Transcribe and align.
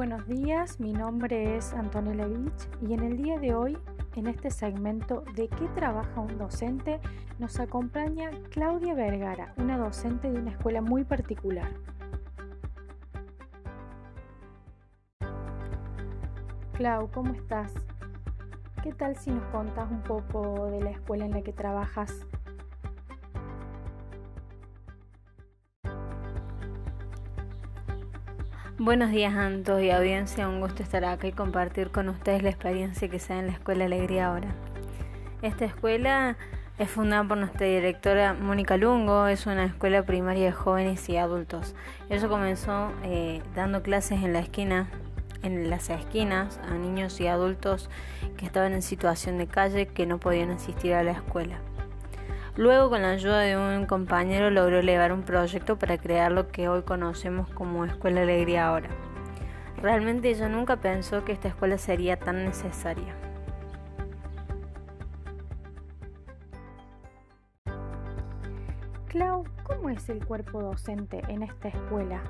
buenos 0.00 0.26
días, 0.26 0.80
mi 0.80 0.94
nombre 0.94 1.58
es 1.58 1.74
Antonella 1.74 2.26
Vich 2.26 2.68
y 2.80 2.94
en 2.94 3.00
el 3.00 3.18
día 3.18 3.38
de 3.38 3.54
hoy, 3.54 3.76
en 4.16 4.28
este 4.28 4.50
segmento 4.50 5.24
de 5.34 5.46
qué 5.46 5.68
trabaja 5.74 6.22
un 6.22 6.38
docente, 6.38 6.98
nos 7.38 7.60
acompaña 7.60 8.30
Claudia 8.48 8.94
Vergara, 8.94 9.52
una 9.58 9.76
docente 9.76 10.32
de 10.32 10.38
una 10.38 10.52
escuela 10.52 10.80
muy 10.80 11.04
particular. 11.04 11.68
Clau, 16.72 17.10
¿cómo 17.10 17.34
estás? 17.34 17.74
¿Qué 18.82 18.94
tal 18.94 19.16
si 19.16 19.30
nos 19.30 19.44
contas 19.48 19.90
un 19.90 20.00
poco 20.00 20.70
de 20.70 20.80
la 20.80 20.92
escuela 20.92 21.26
en 21.26 21.32
la 21.32 21.42
que 21.42 21.52
trabajas? 21.52 22.26
Buenos 28.82 29.10
días 29.10 29.34
Anto 29.34 29.78
y 29.78 29.90
audiencia, 29.90 30.48
un 30.48 30.58
gusto 30.58 30.82
estar 30.82 31.04
acá 31.04 31.26
y 31.26 31.32
compartir 31.32 31.90
con 31.90 32.08
ustedes 32.08 32.42
la 32.42 32.48
experiencia 32.48 33.10
que 33.10 33.18
se 33.18 33.34
da 33.34 33.40
en 33.40 33.48
la 33.48 33.52
Escuela 33.52 33.84
Alegría 33.84 34.28
ahora. 34.28 34.54
Esta 35.42 35.66
escuela 35.66 36.38
es 36.78 36.88
fundada 36.88 37.22
por 37.22 37.36
nuestra 37.36 37.66
directora 37.66 38.32
Mónica 38.32 38.78
Lungo, 38.78 39.26
es 39.26 39.44
una 39.44 39.66
escuela 39.66 40.02
primaria 40.04 40.46
de 40.46 40.52
jóvenes 40.52 41.06
y 41.10 41.18
adultos. 41.18 41.74
Eso 42.08 42.30
comenzó 42.30 42.90
eh, 43.04 43.42
dando 43.54 43.82
clases 43.82 44.22
en 44.22 44.32
la 44.32 44.38
esquina, 44.38 44.88
en 45.42 45.68
las 45.68 45.90
esquinas, 45.90 46.58
a 46.66 46.72
niños 46.72 47.20
y 47.20 47.26
adultos 47.26 47.90
que 48.38 48.46
estaban 48.46 48.72
en 48.72 48.80
situación 48.80 49.36
de 49.36 49.46
calle 49.46 49.88
que 49.88 50.06
no 50.06 50.16
podían 50.16 50.52
asistir 50.52 50.94
a 50.94 51.02
la 51.02 51.12
escuela. 51.12 51.60
Luego, 52.60 52.90
con 52.90 53.00
la 53.00 53.12
ayuda 53.12 53.38
de 53.38 53.56
un 53.56 53.86
compañero, 53.86 54.50
logró 54.50 54.80
elevar 54.80 55.14
un 55.14 55.22
proyecto 55.22 55.78
para 55.78 55.96
crear 55.96 56.30
lo 56.30 56.48
que 56.48 56.68
hoy 56.68 56.82
conocemos 56.82 57.48
como 57.48 57.86
Escuela 57.86 58.20
Alegría 58.20 58.66
ahora. 58.66 58.90
Realmente 59.78 60.28
ella 60.28 60.46
nunca 60.50 60.76
pensó 60.76 61.24
que 61.24 61.32
esta 61.32 61.48
escuela 61.48 61.78
sería 61.78 62.18
tan 62.18 62.44
necesaria. 62.44 63.14
Clau, 69.08 69.44
¿cómo 69.62 69.88
es 69.88 70.06
el 70.10 70.22
cuerpo 70.22 70.60
docente 70.60 71.22
en 71.28 71.42
esta 71.42 71.68
escuela? 71.68 72.20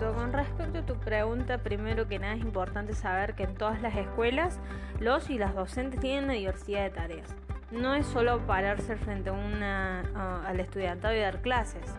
Con 0.00 0.32
respecto 0.32 0.78
a 0.78 0.82
tu 0.82 0.96
pregunta, 0.96 1.58
primero 1.58 2.08
que 2.08 2.18
nada 2.18 2.34
es 2.34 2.40
importante 2.40 2.94
saber 2.94 3.34
que 3.34 3.44
en 3.44 3.54
todas 3.54 3.80
las 3.80 3.94
escuelas 3.94 4.58
los 4.98 5.30
y 5.30 5.38
las 5.38 5.54
docentes 5.54 6.00
tienen 6.00 6.24
una 6.24 6.32
diversidad 6.32 6.82
de 6.82 6.90
tareas. 6.90 7.36
No 7.70 7.94
es 7.94 8.04
solo 8.06 8.44
pararse 8.44 8.96
frente 8.96 9.30
a 9.30 9.32
una, 9.32 10.00
al 10.46 10.58
estudiantado 10.58 11.14
y 11.14 11.20
dar 11.20 11.40
clases. 11.42 11.94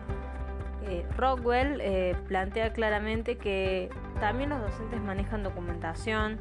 Eh, 0.84 1.06
Rockwell 1.16 1.80
eh, 1.80 2.14
plantea 2.28 2.74
claramente 2.74 3.38
que 3.38 3.88
también 4.20 4.50
los 4.50 4.60
docentes 4.60 5.00
manejan 5.00 5.42
documentación, 5.42 6.38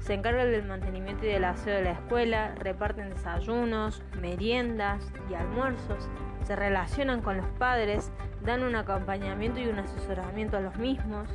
se 0.00 0.14
encargan 0.14 0.50
del 0.50 0.66
mantenimiento 0.66 1.24
y 1.24 1.28
del 1.28 1.44
aseo 1.44 1.76
de 1.76 1.82
la 1.82 1.92
escuela, 1.92 2.54
reparten 2.56 3.10
desayunos, 3.10 4.02
meriendas 4.20 5.08
y 5.30 5.34
almuerzos, 5.34 6.08
se 6.42 6.56
relacionan 6.56 7.22
con 7.22 7.36
los 7.36 7.46
padres, 7.58 8.12
dan 8.46 8.62
un 8.62 8.76
acompañamiento 8.76 9.60
y 9.60 9.66
un 9.66 9.80
asesoramiento 9.80 10.56
a 10.56 10.60
los 10.60 10.76
mismos, 10.76 11.28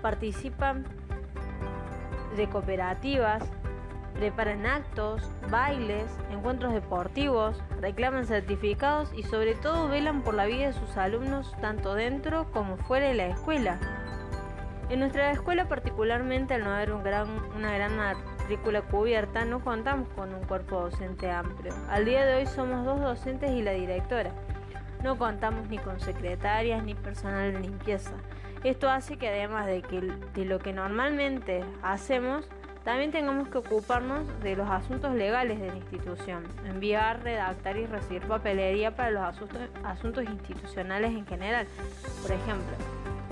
participan 0.00 0.84
de 2.36 2.48
cooperativas, 2.48 3.42
preparan 4.14 4.64
actos, 4.64 5.28
bailes, 5.50 6.06
encuentros 6.30 6.72
deportivos, 6.72 7.60
reclaman 7.80 8.26
certificados 8.26 9.12
y 9.14 9.24
sobre 9.24 9.54
todo 9.54 9.88
velan 9.88 10.22
por 10.22 10.34
la 10.34 10.46
vida 10.46 10.68
de 10.68 10.72
sus 10.72 10.96
alumnos 10.96 11.54
tanto 11.60 11.94
dentro 11.94 12.50
como 12.52 12.76
fuera 12.76 13.08
de 13.08 13.14
la 13.14 13.26
escuela. 13.26 13.78
En 14.88 15.00
nuestra 15.00 15.32
escuela 15.32 15.68
particularmente 15.68 16.54
al 16.54 16.64
no 16.64 16.70
haber 16.70 16.92
una 16.92 17.74
gran 17.74 17.96
matrícula 17.96 18.82
cubierta 18.82 19.44
no 19.44 19.64
contamos 19.64 20.08
con 20.10 20.32
un 20.32 20.44
cuerpo 20.44 20.82
docente 20.82 21.30
amplio. 21.30 21.74
Al 21.88 22.04
día 22.04 22.24
de 22.24 22.36
hoy 22.36 22.46
somos 22.46 22.84
dos 22.84 23.00
docentes 23.00 23.50
y 23.50 23.62
la 23.62 23.72
directora. 23.72 24.30
No 25.04 25.18
contamos 25.18 25.68
ni 25.68 25.76
con 25.76 26.00
secretarias 26.00 26.82
ni 26.82 26.94
personal 26.94 27.52
de 27.52 27.60
limpieza. 27.60 28.12
Esto 28.64 28.88
hace 28.88 29.18
que 29.18 29.28
además 29.28 29.66
de, 29.66 29.82
que, 29.82 30.00
de 30.00 30.46
lo 30.46 30.58
que 30.60 30.72
normalmente 30.72 31.62
hacemos, 31.82 32.48
también 32.84 33.10
tengamos 33.10 33.48
que 33.48 33.58
ocuparnos 33.58 34.26
de 34.40 34.56
los 34.56 34.66
asuntos 34.70 35.14
legales 35.14 35.60
de 35.60 35.68
la 35.68 35.76
institución, 35.76 36.44
enviar, 36.64 37.22
redactar 37.22 37.76
y 37.76 37.84
recibir 37.84 38.22
papelería 38.22 38.96
para 38.96 39.10
los 39.10 39.22
asuntos, 39.84 40.24
institucionales 40.24 41.10
en 41.10 41.26
general. 41.26 41.66
Por 42.22 42.32
ejemplo, 42.32 42.74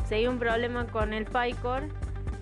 si 0.06 0.16
hay 0.16 0.26
un 0.26 0.38
problema 0.38 0.86
con 0.88 1.14
el 1.14 1.24
PICOR, 1.24 1.84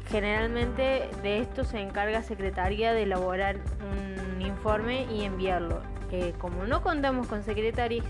generalmente 0.08 1.08
de 1.22 1.38
esto 1.38 1.62
se 1.62 1.80
encarga 1.80 2.24
Secretaría 2.24 2.92
de 2.92 3.04
elaborar 3.04 3.58
un 3.92 4.42
informe 4.42 5.04
y 5.04 5.22
enviarlo. 5.22 5.82
Eh, 6.10 6.34
como 6.38 6.64
no 6.64 6.82
contamos 6.82 7.28
con 7.28 7.44
secretarias, 7.44 8.04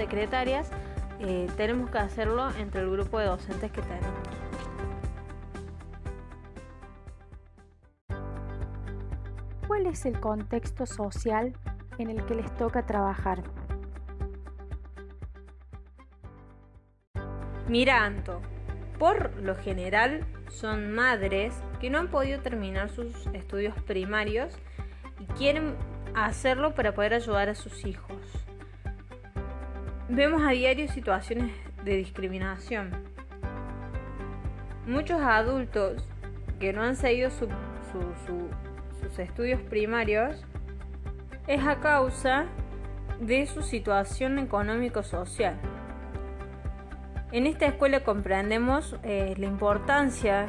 secretarias 0.00 0.70
eh, 1.18 1.46
tenemos 1.58 1.90
que 1.90 1.98
hacerlo 1.98 2.48
entre 2.56 2.80
el 2.80 2.90
grupo 2.90 3.18
de 3.18 3.26
docentes 3.26 3.70
que 3.70 3.82
tenemos. 3.82 4.18
¿Cuál 9.68 9.84
es 9.84 10.06
el 10.06 10.18
contexto 10.18 10.86
social 10.86 11.52
en 11.98 12.08
el 12.08 12.24
que 12.24 12.34
les 12.34 12.50
toca 12.56 12.86
trabajar? 12.86 13.42
Miranto, 17.68 18.40
por 18.98 19.36
lo 19.42 19.54
general 19.54 20.24
son 20.48 20.94
madres 20.94 21.52
que 21.78 21.90
no 21.90 21.98
han 21.98 22.08
podido 22.08 22.40
terminar 22.40 22.88
sus 22.88 23.26
estudios 23.34 23.74
primarios 23.82 24.54
y 25.18 25.26
quieren 25.34 25.76
hacerlo 26.14 26.74
para 26.74 26.94
poder 26.94 27.12
ayudar 27.12 27.50
a 27.50 27.54
sus 27.54 27.84
hijos. 27.84 28.16
Vemos 30.12 30.42
a 30.42 30.50
diario 30.50 30.88
situaciones 30.88 31.52
de 31.84 31.94
discriminación. 31.94 32.90
Muchos 34.84 35.20
adultos 35.20 36.04
que 36.58 36.72
no 36.72 36.82
han 36.82 36.96
seguido 36.96 37.30
sus 37.30 39.18
estudios 39.20 39.60
primarios 39.60 40.44
es 41.46 41.64
a 41.64 41.78
causa 41.78 42.46
de 43.20 43.46
su 43.46 43.62
situación 43.62 44.40
económico-social. 44.40 45.54
En 47.30 47.46
esta 47.46 47.66
escuela 47.66 48.02
comprendemos 48.02 48.96
eh, 49.04 49.34
la 49.38 49.46
importancia 49.46 50.48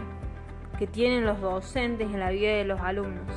que 0.79 0.87
tienen 0.87 1.23
los 1.23 1.39
docentes 1.39 2.07
en 2.07 2.19
la 2.19 2.31
vida 2.31 2.49
de 2.53 2.65
los 2.65 2.81
alumnos, 2.81 3.31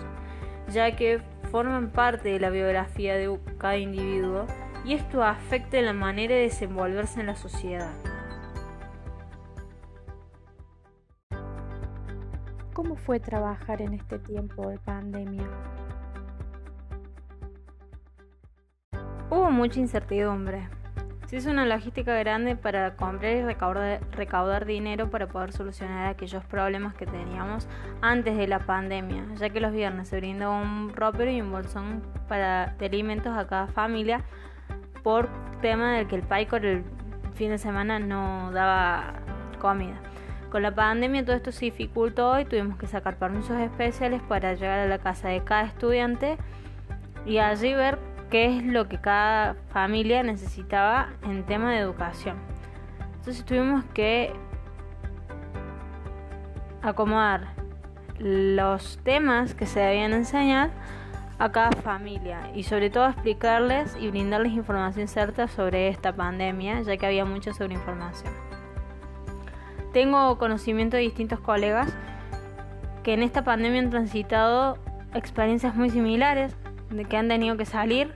ya 0.73 0.97
que 0.97 1.21
forman 1.51 1.91
parte 1.91 2.31
de 2.31 2.41
la 2.41 2.49
biografía 2.49 3.15
de 3.15 3.39
cada 3.59 3.77
individuo 3.77 4.47
y 4.85 4.93
esto 4.93 5.23
afecta 5.23 5.81
la 5.81 5.95
manera 5.95 6.35
de 6.35 6.43
desenvolverse 6.43 7.21
en 7.21 7.27
la 7.27 7.37
sociedad. 7.37 7.93
¿Cómo 12.75 12.97
fue 12.97 13.19
trabajar 13.19 13.81
en 13.81 13.95
este 13.95 14.19
tiempo 14.19 14.69
de 14.69 14.79
pandemia? 14.79 15.49
Hubo 19.31 19.51
mucha 19.51 19.81
incertidumbre. 19.81 20.69
Se 21.27 21.37
hizo 21.37 21.51
una 21.51 21.65
logística 21.65 22.15
grande 22.15 22.55
para 22.55 22.97
comprar 22.97 23.33
y 23.33 23.43
recaudar, 23.43 24.67
dinero 24.67 25.09
para 25.11 25.29
poder 25.29 25.53
solucionar 25.53 26.09
aquellos 26.09 26.45
problemas 26.45 26.95
que 26.95 27.07
teníamos 27.07 27.67
antes 28.03 28.37
de 28.37 28.47
la 28.47 28.59
pandemia, 28.59 29.25
ya 29.37 29.49
que 29.49 29.61
los 29.61 29.73
viernes 29.73 30.09
se 30.09 30.19
brindó 30.19 30.55
un 30.55 30.93
ropero 30.95 31.31
y 31.31 31.41
un 31.41 31.51
bolsón 31.51 32.03
para, 32.29 32.75
de 32.79 32.87
alimentos 32.87 33.37
a 33.37 33.47
cada 33.47 33.69
familia 33.69 34.23
por 35.05 35.29
tema 35.61 35.95
del 35.95 36.09
que 36.09 36.17
el 36.17 36.23
PICOR 36.23 36.65
el 36.67 36.85
fin 37.35 37.51
de 37.51 37.59
semana 37.59 38.01
no 38.01 38.51
daba 38.51 39.15
comida. 39.61 40.01
Con 40.51 40.63
la 40.63 40.75
pandemia 40.75 41.25
todo 41.25 41.37
esto 41.37 41.53
se 41.53 41.67
dificultó 41.67 42.39
y 42.41 42.45
tuvimos 42.45 42.79
que 42.79 42.87
sacar 42.87 43.17
permisos 43.17 43.61
especiales 43.61 44.23
para 44.23 44.55
llegar 44.55 44.81
a 44.81 44.87
la 44.87 44.99
casa 44.99 45.29
de 45.29 45.45
cada 45.45 45.65
estudiante 45.65 46.39
y 47.27 47.39
allí 47.39 47.75
ver 47.75 47.99
qué 48.31 48.57
es 48.57 48.65
lo 48.65 48.89
que 48.89 49.01
cada 49.01 49.55
familia 49.71 50.23
necesitaba 50.23 51.11
en 51.23 51.45
tema 51.45 51.73
de 51.73 51.79
educación. 51.79 52.37
Entonces 53.17 53.45
tuvimos 53.45 53.85
que 53.95 54.33
acomodar 56.83 57.55
los 58.19 58.99
temas 59.03 59.55
que 59.55 59.67
se 59.67 59.81
debían 59.81 60.13
enseñar 60.13 60.71
a 61.39 61.51
cada 61.53 61.73
familia 61.73 62.51
y 62.55 62.63
sobre 62.63 62.91
todo 62.91 63.07
explicarles 63.09 63.97
y 64.01 64.09
brindarles 64.09 64.53
información 64.53 65.09
cierta 65.09 65.49
sobre 65.49 65.89
esta 65.89 66.15
pandemia, 66.15 66.83
ya 66.83 66.97
que 66.97 67.07
había 67.07 67.25
mucha 67.25 67.53
sobreinformación. 67.53 68.33
Tengo 69.93 70.39
conocimiento 70.39 70.97
de 70.97 71.03
distintos 71.03 71.41
colegas 71.41 71.93
que 73.03 73.15
en 73.15 73.23
esta 73.23 73.45
pandemia 73.45 73.81
han 73.81 73.91
transitado 73.91 74.79
experiencias 75.15 75.75
muy 75.75 75.91
similares, 75.91 76.57
de 76.91 77.05
que 77.05 77.17
han 77.17 77.29
tenido 77.29 77.57
que 77.57 77.67
salir 77.67 78.13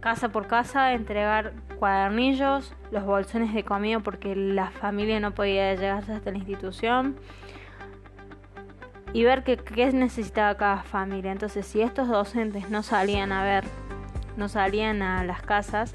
casa 0.00 0.30
por 0.30 0.48
casa, 0.48 0.92
entregar 0.92 1.52
cuadernillos, 1.78 2.74
los 2.90 3.04
bolsones 3.04 3.54
de 3.54 3.64
comida 3.64 4.00
porque 4.00 4.34
la 4.34 4.70
familia 4.70 5.20
no 5.20 5.32
podía 5.32 5.74
llegar 5.74 6.04
hasta 6.10 6.30
la 6.30 6.38
institución 6.38 7.16
y 9.12 9.24
ver 9.24 9.44
qué, 9.44 9.92
necesitaba 9.92 10.56
cada 10.56 10.82
familia. 10.82 11.32
Entonces, 11.32 11.66
si 11.66 11.82
estos 11.82 12.08
docentes 12.08 12.70
no 12.70 12.82
salían 12.82 13.32
a 13.32 13.44
ver, 13.44 13.64
no 14.36 14.48
salían 14.48 15.02
a 15.02 15.24
las 15.24 15.42
casas, 15.42 15.92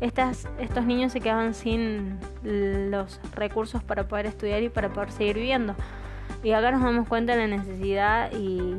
estas, 0.00 0.48
estos 0.58 0.84
niños 0.84 1.12
se 1.12 1.20
quedaban 1.20 1.54
sin 1.54 2.18
los 2.42 3.20
recursos 3.34 3.82
para 3.82 4.08
poder 4.08 4.26
estudiar 4.26 4.62
y 4.62 4.68
para 4.68 4.92
poder 4.92 5.10
seguir 5.12 5.36
viviendo. 5.36 5.74
Y 6.42 6.52
acá 6.52 6.72
nos 6.72 6.82
damos 6.82 7.08
cuenta 7.08 7.36
de 7.36 7.46
la 7.46 7.56
necesidad 7.56 8.32
y, 8.32 8.76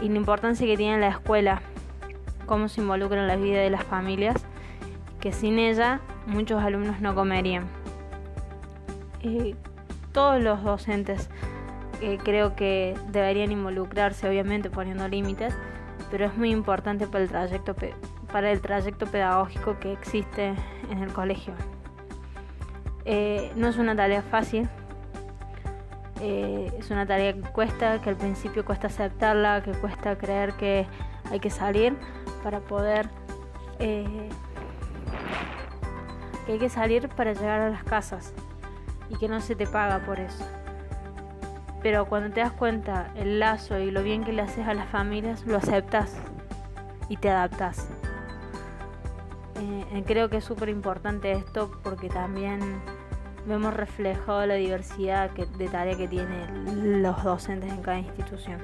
y 0.00 0.08
la 0.08 0.16
importancia 0.16 0.66
que 0.66 0.76
tiene 0.76 0.98
la 0.98 1.08
escuela, 1.08 1.60
cómo 2.46 2.68
se 2.68 2.80
involucra 2.80 3.20
en 3.20 3.28
la 3.28 3.36
vida 3.36 3.60
de 3.60 3.70
las 3.70 3.84
familias, 3.84 4.36
que 5.20 5.32
sin 5.32 5.58
ella 5.58 6.00
muchos 6.26 6.62
alumnos 6.62 7.00
no 7.00 7.14
comerían. 7.14 7.64
Eh, 9.22 9.54
todos 10.12 10.42
los 10.42 10.62
docentes 10.62 11.28
creo 12.24 12.56
que 12.56 12.96
deberían 13.08 13.52
involucrarse, 13.52 14.28
obviamente 14.28 14.70
poniendo 14.70 15.06
límites, 15.08 15.54
pero 16.10 16.26
es 16.26 16.36
muy 16.36 16.50
importante 16.50 17.06
para 17.06 17.24
el 17.24 17.30
trayecto, 17.30 17.74
para 18.32 18.50
el 18.50 18.60
trayecto 18.60 19.06
pedagógico 19.06 19.78
que 19.78 19.92
existe 19.92 20.54
en 20.90 20.98
el 20.98 21.12
colegio. 21.12 21.54
Eh, 23.04 23.52
no 23.56 23.68
es 23.68 23.76
una 23.76 23.96
tarea 23.96 24.22
fácil, 24.22 24.68
eh, 26.20 26.72
es 26.78 26.90
una 26.90 27.06
tarea 27.06 27.32
que 27.32 27.40
cuesta, 27.40 28.00
que 28.00 28.10
al 28.10 28.16
principio 28.16 28.64
cuesta 28.64 28.88
aceptarla, 28.88 29.62
que 29.62 29.72
cuesta 29.72 30.16
creer 30.18 30.52
que 30.54 30.86
hay 31.30 31.40
que 31.40 31.50
salir 31.50 31.96
para 32.42 32.60
poder... 32.60 33.08
Eh, 33.78 34.28
que 36.46 36.52
hay 36.52 36.58
que 36.58 36.68
salir 36.68 37.08
para 37.08 37.32
llegar 37.32 37.60
a 37.60 37.70
las 37.70 37.84
casas 37.84 38.34
y 39.08 39.16
que 39.16 39.28
no 39.28 39.40
se 39.40 39.54
te 39.54 39.66
paga 39.66 40.00
por 40.00 40.20
eso. 40.20 40.44
Pero 41.82 42.06
cuando 42.06 42.30
te 42.34 42.40
das 42.40 42.52
cuenta 42.52 43.10
el 43.16 43.40
lazo 43.40 43.78
y 43.78 43.90
lo 43.90 44.02
bien 44.02 44.24
que 44.24 44.32
le 44.32 44.42
haces 44.42 44.66
a 44.66 44.74
las 44.74 44.88
familias, 44.88 45.46
lo 45.46 45.56
aceptas 45.56 46.14
y 47.08 47.16
te 47.16 47.30
adaptas. 47.30 47.88
Eh, 49.92 50.04
creo 50.06 50.28
que 50.28 50.38
es 50.38 50.44
súper 50.44 50.68
importante 50.68 51.32
esto 51.32 51.70
porque 51.82 52.08
también 52.08 52.60
vemos 53.46 53.74
reflejado 53.74 54.46
la 54.46 54.54
diversidad 54.54 55.30
de 55.30 55.68
tarea 55.68 55.96
que 55.96 56.08
tienen 56.08 57.02
los 57.02 57.22
docentes 57.24 57.72
en 57.72 57.82
cada 57.82 57.98
institución. 57.98 58.58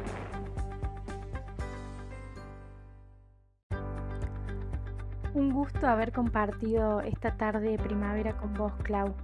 Un 5.34 5.52
gusto 5.52 5.86
haber 5.86 6.12
compartido 6.12 7.00
esta 7.02 7.36
tarde 7.36 7.70
de 7.70 7.78
primavera 7.78 8.38
con 8.38 8.54
vos, 8.54 8.72
Clau, 8.82 9.14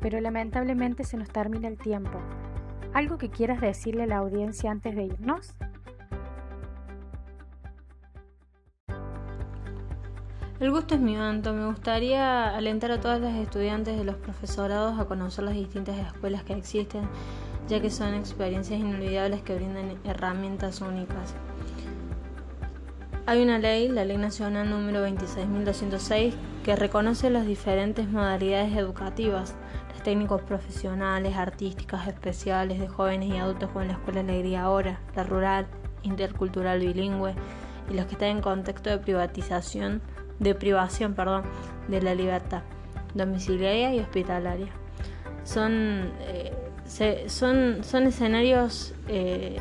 pero 0.00 0.20
lamentablemente 0.20 1.04
se 1.04 1.16
nos 1.16 1.30
termina 1.30 1.68
el 1.68 1.78
tiempo. 1.78 2.18
¿Algo 2.96 3.18
que 3.18 3.28
quieras 3.28 3.60
decirle 3.60 4.04
a 4.04 4.06
la 4.06 4.16
audiencia 4.16 4.70
antes 4.70 4.96
de 4.96 5.02
irnos? 5.04 5.52
El 10.58 10.70
gusto 10.70 10.94
es 10.94 11.00
mi 11.02 11.14
manto. 11.14 11.52
Me 11.52 11.66
gustaría 11.66 12.56
alentar 12.56 12.90
a 12.92 12.98
todas 12.98 13.20
las 13.20 13.34
estudiantes 13.34 13.98
de 13.98 14.04
los 14.04 14.16
profesorados 14.16 14.98
a 14.98 15.04
conocer 15.04 15.44
las 15.44 15.52
distintas 15.52 15.98
escuelas 15.98 16.42
que 16.44 16.54
existen, 16.54 17.06
ya 17.68 17.82
que 17.82 17.90
son 17.90 18.14
experiencias 18.14 18.80
inolvidables 18.80 19.42
que 19.42 19.56
brindan 19.56 19.98
herramientas 20.04 20.80
únicas. 20.80 21.34
Hay 23.26 23.42
una 23.42 23.58
ley, 23.58 23.88
la 23.88 24.06
Ley 24.06 24.16
Nacional 24.16 24.70
número 24.70 25.06
26.206, 25.06 26.32
que 26.64 26.76
reconoce 26.76 27.28
las 27.28 27.44
diferentes 27.44 28.08
modalidades 28.08 28.74
educativas 28.74 29.54
técnicos 30.06 30.40
profesionales, 30.42 31.34
artísticas, 31.36 32.06
especiales 32.06 32.78
de 32.78 32.86
jóvenes 32.86 33.28
y 33.28 33.38
adultos 33.38 33.70
como 33.70 33.84
la 33.84 33.94
Escuela 33.94 34.20
Alegría 34.20 34.62
Ahora, 34.62 35.00
la 35.16 35.24
rural, 35.24 35.66
intercultural 36.04 36.78
bilingüe 36.78 37.34
y 37.90 37.94
los 37.94 38.06
que 38.06 38.12
están 38.12 38.28
en 38.28 38.40
contexto 38.40 38.88
de 38.88 38.98
privatización, 38.98 40.00
de 40.38 40.54
privación, 40.54 41.14
perdón, 41.14 41.42
de 41.88 42.00
la 42.02 42.14
libertad 42.14 42.62
domiciliaria 43.14 43.96
y 43.96 43.98
hospitalaria. 43.98 44.68
Son, 45.42 46.12
eh, 46.20 46.54
son, 47.26 47.82
son 47.82 48.06
escenarios 48.06 48.94
eh, 49.08 49.56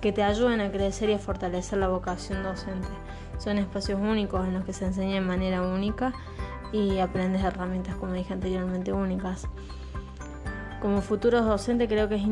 que 0.00 0.10
te 0.10 0.24
ayudan 0.24 0.60
a 0.60 0.72
crecer 0.72 1.10
y 1.10 1.12
a 1.12 1.20
fortalecer 1.20 1.78
la 1.78 1.86
vocación 1.86 2.42
docente. 2.42 2.88
Son 3.38 3.56
espacios 3.58 4.00
únicos 4.00 4.44
en 4.48 4.54
los 4.54 4.64
que 4.64 4.72
se 4.72 4.86
enseña 4.86 5.14
de 5.14 5.20
manera 5.20 5.62
única 5.62 6.12
y 6.74 6.98
aprendes 6.98 7.44
herramientas, 7.44 7.94
como 7.94 8.14
dije 8.14 8.32
anteriormente, 8.32 8.92
únicas. 8.92 9.46
Como 10.82 11.00
futuros 11.02 11.46
docentes 11.46 11.88
creo 11.88 12.08
que 12.08 12.16
es 12.16 12.22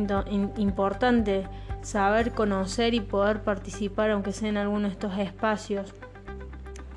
importante 0.58 1.46
saber 1.80 2.32
conocer 2.32 2.92
y 2.92 3.00
poder 3.00 3.44
participar, 3.44 4.10
aunque 4.10 4.32
sea 4.32 4.48
en 4.48 4.56
alguno 4.56 4.88
de 4.88 4.94
estos 4.94 5.16
espacios, 5.16 5.94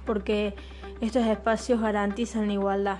porque 0.05 0.55
estos 1.01 1.23
espacios 1.27 1.79
garantizan 1.79 2.47
la 2.47 2.53
igualdad 2.53 2.97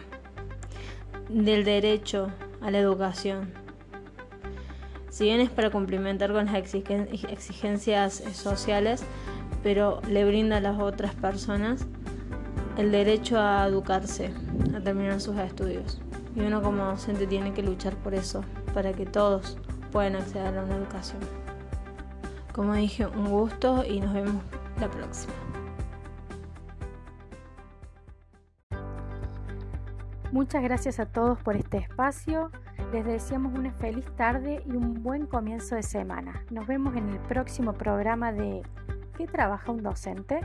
del 1.28 1.66
derecho 1.66 2.30
a 2.62 2.70
la 2.70 2.78
educación. 2.78 3.52
Si 5.10 5.24
bien 5.24 5.40
es 5.40 5.50
para 5.50 5.72
complementar 5.72 6.34
con 6.34 6.46
las 6.46 6.56
exigencias 6.56 8.14
sociales, 8.34 9.04
pero 9.64 10.02
le 10.08 10.24
brinda 10.24 10.58
a 10.58 10.62
las 10.62 10.80
otras 10.80 11.16
personas 11.16 11.88
el 12.78 12.92
derecho 12.92 13.40
a 13.40 13.66
educarse, 13.68 14.32
a 14.76 14.82
terminar 14.82 15.22
sus 15.22 15.38
estudios. 15.38 16.02
Y 16.36 16.42
uno 16.42 16.62
como 16.62 16.84
docente 16.86 17.26
tiene 17.28 17.54
que 17.54 17.64
luchar 17.64 17.96
por 17.96 18.14
eso, 18.14 18.44
para 18.74 18.92
que 18.92 19.06
todos 19.06 19.58
puedan 19.92 20.16
acceder 20.16 20.58
a 20.58 20.64
una 20.64 20.76
educación. 20.76 21.22
Como 22.54 22.74
dije, 22.74 23.06
un 23.06 23.30
gusto 23.30 23.86
y 23.86 24.00
nos 24.02 24.14
vemos 24.14 24.44
la 24.80 24.90
próxima. 24.90 25.34
Muchas 30.32 30.64
gracias 30.64 31.00
a 31.00 31.06
todos 31.06 31.40
por 31.40 31.56
este 31.56 31.78
espacio. 31.78 32.52
Les 32.92 33.06
deseamos 33.06 33.58
una 33.58 33.72
feliz 33.72 34.06
tarde 34.18 34.64
y 34.66 34.76
un 34.76 35.02
buen 35.02 35.28
comienzo 35.28 35.76
de 35.76 35.84
semana. 35.84 36.44
Nos 36.50 36.68
vemos 36.68 36.96
en 36.98 37.08
el 37.10 37.20
próximo 37.20 37.74
programa 37.74 38.34
de 38.34 38.62
¿Qué 39.18 39.28
trabaja 39.28 39.72
un 39.72 39.82
docente? 39.82 40.42